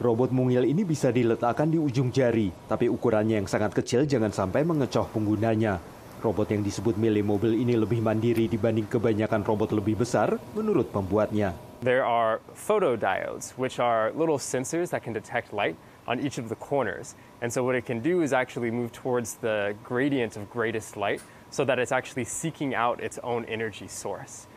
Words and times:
Robot 0.00 0.32
mungil 0.32 0.64
ini 0.64 0.80
bisa 0.80 1.12
diletakkan 1.12 1.68
di 1.68 1.76
ujung 1.76 2.08
jari, 2.08 2.48
tapi 2.64 2.88
ukurannya 2.88 3.36
yang 3.36 3.44
sangat 3.44 3.76
kecil 3.76 4.08
jangan 4.08 4.32
sampai 4.32 4.64
mengecoh 4.64 5.04
penggunanya. 5.12 5.76
Robot 6.24 6.56
yang 6.56 6.64
disebut 6.64 6.96
Millimobil 6.96 7.52
ini 7.52 7.76
lebih 7.76 8.00
mandiri 8.00 8.48
dibanding 8.48 8.88
kebanyakan 8.88 9.44
robot 9.44 9.76
lebih 9.76 10.00
besar, 10.00 10.40
menurut 10.56 10.88
pembuatnya. 10.88 11.52
There 11.84 12.00
are 12.00 12.40
photodiodes, 12.56 13.52
which 13.60 13.76
are 13.76 14.08
little 14.16 14.40
sensors 14.40 14.88
that 14.96 15.04
can 15.04 15.12
detect 15.12 15.52
light 15.52 15.76
on 16.08 16.16
each 16.16 16.40
of 16.40 16.48
the 16.48 16.56
corners. 16.56 17.12
And 17.44 17.52
so 17.52 17.60
what 17.60 17.76
it 17.76 17.84
can 17.84 18.00
do 18.00 18.24
is 18.24 18.32
actually 18.32 18.72
move 18.72 18.96
towards 18.96 19.36
the 19.44 19.76
gradient 19.84 20.40
of 20.40 20.48
greatest 20.48 20.96
light 20.96 21.20
so 21.52 21.60
that 21.68 21.76
it's 21.76 21.92
actually 21.92 22.24
seeking 22.24 22.72
out 22.72 23.04
its 23.04 23.20
own 23.20 23.44
energy 23.52 23.84
source. 23.84 24.48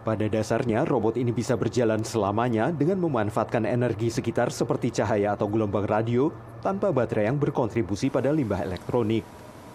Pada 0.00 0.24
dasarnya, 0.32 0.88
robot 0.88 1.20
ini 1.20 1.28
bisa 1.28 1.60
berjalan 1.60 2.00
selamanya 2.00 2.72
dengan 2.72 2.96
memanfaatkan 3.04 3.68
energi 3.68 4.08
sekitar 4.08 4.48
seperti 4.48 4.88
cahaya 4.96 5.36
atau 5.36 5.44
gelombang 5.44 5.84
radio 5.84 6.32
tanpa 6.64 6.88
baterai 6.88 7.28
yang 7.28 7.36
berkontribusi 7.36 8.08
pada 8.08 8.32
limbah 8.32 8.64
elektronik. 8.64 9.20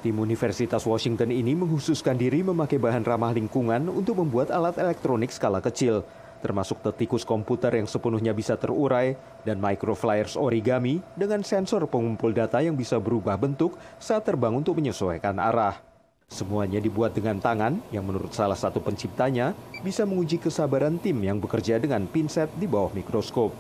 Tim 0.02 0.18
Universitas 0.18 0.82
Washington 0.82 1.30
ini 1.30 1.54
menghususkan 1.54 2.18
diri 2.18 2.42
memakai 2.42 2.82
bahan 2.82 3.06
ramah 3.06 3.38
lingkungan 3.38 3.86
untuk 3.86 4.18
membuat 4.18 4.50
alat 4.50 4.82
elektronik 4.82 5.30
skala 5.30 5.62
kecil, 5.62 6.02
termasuk 6.42 6.82
tetikus 6.82 7.22
komputer 7.22 7.78
yang 7.78 7.86
sepenuhnya 7.86 8.34
bisa 8.34 8.58
terurai 8.58 9.14
dan 9.46 9.62
microflyers 9.62 10.42
origami 10.42 11.06
dengan 11.14 11.46
sensor 11.46 11.86
pengumpul 11.86 12.34
data 12.34 12.66
yang 12.66 12.74
bisa 12.74 12.98
berubah 12.98 13.38
bentuk 13.38 13.78
saat 14.02 14.26
terbang 14.26 14.58
untuk 14.58 14.74
menyesuaikan 14.74 15.38
arah. 15.38 15.95
Semuanya 16.26 16.82
dibuat 16.82 17.14
dengan 17.14 17.38
tangan 17.38 17.80
yang 17.94 18.04
menurut 18.04 18.34
salah 18.34 18.58
satu 18.58 18.82
penciptanya 18.82 19.54
bisa 19.86 20.04
menguji 20.04 20.42
kesabaran 20.42 20.98
tim 20.98 21.22
yang 21.22 21.38
bekerja 21.38 21.78
dengan 21.78 22.10
pinset 22.10 22.50
di 22.58 22.66
bawah 22.66 22.90
mikroskop. 22.92 23.54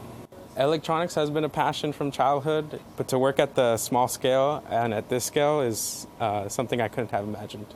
Electronics 0.57 1.13
has 1.15 1.29
been 1.29 1.43
a 1.43 1.51
passion 1.51 1.91
from 1.91 2.09
childhood, 2.09 2.79
but 2.95 3.07
to 3.07 3.19
work 3.19 3.39
at 3.39 3.55
the 3.55 3.75
small 3.77 4.07
scale 4.07 4.63
and 4.71 4.95
at 4.95 5.07
this 5.11 5.27
scale 5.27 5.61
is 5.61 6.07
uh, 6.19 6.47
something 6.47 6.81
I 6.81 6.87
couldn't 6.87 7.11
have 7.11 7.27
imagined. 7.27 7.67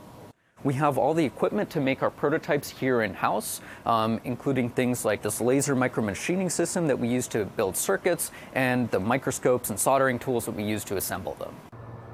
We 0.64 0.74
have 0.76 0.98
all 0.98 1.14
the 1.14 1.24
equipment 1.24 1.70
to 1.72 1.80
make 1.80 2.02
our 2.02 2.10
prototypes 2.10 2.68
here 2.68 3.00
in 3.00 3.14
house, 3.14 3.60
um, 3.86 4.20
including 4.24 4.68
things 4.68 5.04
like 5.04 5.22
this 5.22 5.40
laser 5.40 5.76
micromachining 5.76 6.52
system 6.52 6.88
that 6.88 6.98
we 6.98 7.08
use 7.08 7.28
to 7.32 7.46
build 7.56 7.76
circuits 7.76 8.32
and 8.52 8.90
the 8.90 9.00
microscopes 9.00 9.70
and 9.70 9.80
soldering 9.80 10.18
tools 10.18 10.44
that 10.44 10.52
we 10.52 10.64
use 10.64 10.84
to 10.84 10.96
assemble 10.96 11.32
them. 11.40 11.56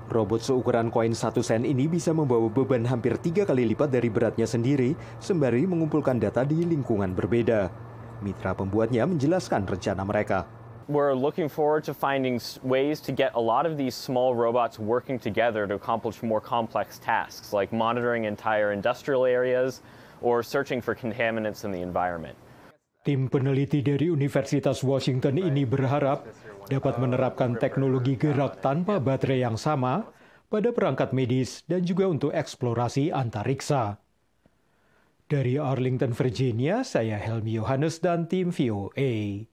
Robot 0.06 0.38
seukuran 0.38 0.86
koin 0.86 1.10
satu 1.10 1.42
sen 1.42 1.66
ini 1.66 1.90
bisa 1.90 2.14
membawa 2.14 2.46
beban 2.46 2.86
hampir 2.86 3.18
tiga 3.18 3.42
kali 3.42 3.66
lipat 3.66 3.90
dari 3.90 4.06
beratnya 4.06 4.46
sendiri, 4.46 4.94
sembari 5.18 5.66
mengumpulkan 5.66 6.22
data 6.22 6.46
di 6.46 6.62
lingkungan 6.62 7.10
berbeda. 7.10 7.74
Mitra 8.22 8.54
pembuatnya 8.54 9.02
menjelaskan 9.02 9.66
rencana 9.66 10.06
mereka. 10.06 10.46
We're 10.86 11.18
looking 11.18 11.50
forward 11.50 11.82
to 11.90 11.94
finding 11.98 12.38
ways 12.62 13.02
to 13.02 13.10
get 13.10 13.34
a 13.34 13.42
lot 13.42 13.66
of 13.66 13.74
these 13.74 13.98
small 13.98 14.38
robots 14.38 14.78
working 14.78 15.18
together 15.18 15.66
to 15.66 15.74
accomplish 15.74 16.22
more 16.22 16.38
complex 16.38 17.02
tasks, 17.02 17.50
like 17.50 17.74
monitoring 17.74 18.30
entire 18.30 18.70
industrial 18.70 19.26
areas 19.26 19.82
or 20.22 20.46
searching 20.46 20.78
for 20.78 20.94
contaminants 20.94 21.66
in 21.66 21.74
the 21.74 21.82
environment. 21.82 22.38
Tim 23.06 23.30
peneliti 23.30 23.86
dari 23.86 24.10
Universitas 24.10 24.82
Washington 24.82 25.38
ini 25.38 25.62
berharap 25.62 26.26
dapat 26.66 26.98
menerapkan 26.98 27.54
teknologi 27.54 28.18
gerak 28.18 28.58
tanpa 28.58 28.98
baterai 28.98 29.46
yang 29.46 29.54
sama 29.54 30.10
pada 30.50 30.74
perangkat 30.74 31.14
medis 31.14 31.62
dan 31.70 31.86
juga 31.86 32.10
untuk 32.10 32.34
eksplorasi 32.34 33.14
antariksa. 33.14 34.02
Dari 35.30 35.54
Arlington, 35.54 36.18
Virginia, 36.18 36.82
saya 36.82 37.14
Helmi 37.14 37.54
Yohanes 37.54 38.02
dan 38.02 38.26
tim 38.26 38.50
VOA. 38.50 39.46